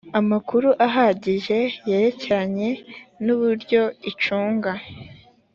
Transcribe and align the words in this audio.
amakuru 0.19 0.67
ahagije 0.87 1.57
yerekeranye 1.89 2.69
n 3.23 3.25
uburyo 3.35 3.81
icunga 4.09 4.71